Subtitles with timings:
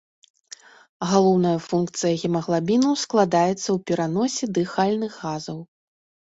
[1.11, 5.65] Галоўная функцыя гемаглабіну складаецца ў пераносе дыхальных газаў.